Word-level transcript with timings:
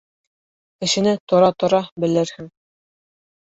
Кешене 0.83 1.13
тора-тора, 1.33 1.83
белерһең. 2.07 2.51